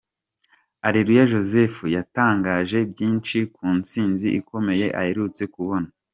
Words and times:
Areruya 0.87 1.29
Joseph 1.31 1.77
yatangaje 1.95 2.77
byinshi 2.91 3.37
ku 3.55 3.65
nsinzi 3.77 4.27
ikomeye 4.39 4.87
aherutse 5.01 5.43
kubona. 5.53 5.89